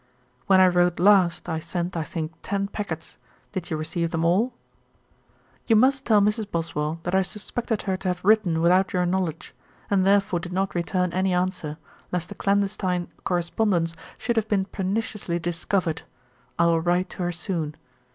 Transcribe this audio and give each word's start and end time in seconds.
'When 0.47 0.59
I 0.59 0.67
wrote 0.67 0.99
last, 0.99 1.47
I 1.47 1.59
sent, 1.59 1.95
I 1.95 2.03
think, 2.03 2.33
ten 2.41 2.67
packets. 2.67 3.19
Did 3.51 3.69
you 3.69 3.77
receive 3.77 4.09
them 4.09 4.25
all? 4.25 4.51
'You 5.67 5.75
must 5.75 6.07
tell 6.07 6.21
Mrs. 6.21 6.49
Boswell 6.49 6.99
that 7.03 7.13
I 7.13 7.21
suspected 7.21 7.83
her 7.83 7.97
to 7.97 8.07
have 8.07 8.25
written 8.25 8.61
without 8.63 8.93
your 8.93 9.05
knowledge, 9.05 9.53
and 9.91 10.03
therefore 10.03 10.39
did 10.39 10.53
not 10.53 10.73
return 10.73 11.13
any 11.13 11.35
answer, 11.35 11.77
lest 12.11 12.31
a 12.31 12.35
clandestine 12.35 13.09
correspondence 13.25 13.95
should 14.17 14.37
have 14.37 14.47
been 14.47 14.65
perniciously 14.65 15.37
discovered. 15.37 16.01
I 16.57 16.65
will 16.65 16.81
write 16.81 17.09
to 17.11 17.17
her 17.19 17.31
soon. 17.31 17.75